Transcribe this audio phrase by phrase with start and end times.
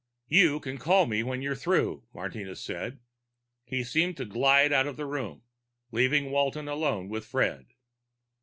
[0.29, 3.01] "You can call me when you're through," Martinez said.
[3.63, 5.43] He seemed to glide out of the room,
[5.91, 7.67] leaving Walton alone with Fred.